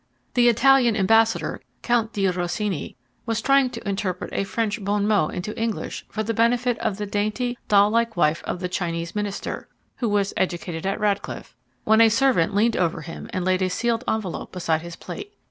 [0.33, 2.95] The Italian ambassador, Count di Rosini,
[3.27, 7.05] was trying to interpret a French bon mot into English for the benefit of the
[7.05, 9.67] dainty, doll like wife of the Chinese minister
[9.97, 14.03] who was educated at Radcliffe when a servant leaned over him and laid a sealed
[14.07, 15.33] envelope beside his plate.